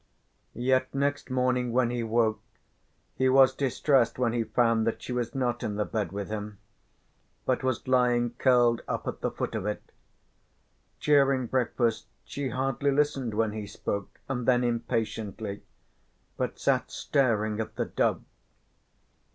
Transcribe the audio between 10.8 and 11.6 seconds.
During